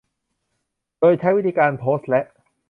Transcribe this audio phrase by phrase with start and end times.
[0.99, 2.21] โดยใช้วิธีการโพสและ